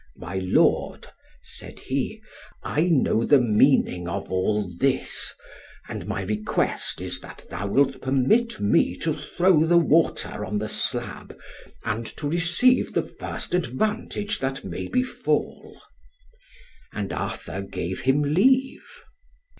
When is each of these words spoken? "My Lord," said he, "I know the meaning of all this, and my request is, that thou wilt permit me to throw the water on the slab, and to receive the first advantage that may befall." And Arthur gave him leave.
"My 0.17 0.39
Lord," 0.39 1.05
said 1.43 1.77
he, 1.77 2.23
"I 2.63 2.85
know 2.87 3.23
the 3.23 3.39
meaning 3.39 4.07
of 4.09 4.31
all 4.31 4.67
this, 4.79 5.35
and 5.87 6.07
my 6.07 6.23
request 6.23 6.99
is, 7.01 7.19
that 7.19 7.45
thou 7.51 7.67
wilt 7.67 8.01
permit 8.01 8.59
me 8.59 8.95
to 8.97 9.13
throw 9.13 9.63
the 9.63 9.77
water 9.77 10.43
on 10.43 10.57
the 10.57 10.69
slab, 10.69 11.37
and 11.85 12.07
to 12.17 12.27
receive 12.27 12.93
the 12.93 13.03
first 13.03 13.53
advantage 13.53 14.39
that 14.39 14.63
may 14.63 14.87
befall." 14.87 15.79
And 16.91 17.13
Arthur 17.13 17.61
gave 17.61 18.01
him 18.01 18.23
leave. 18.23 18.81